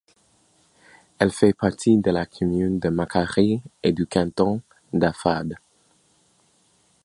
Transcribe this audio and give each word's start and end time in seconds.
Elle 1.19 1.31
fait 1.31 1.53
partie 1.53 1.99
de 1.99 2.09
la 2.09 2.25
commune 2.25 2.79
de 2.79 2.89
Makary 2.89 3.61
et 3.83 3.91
du 3.93 4.07
canton 4.07 4.59
d'Afade. 4.93 5.57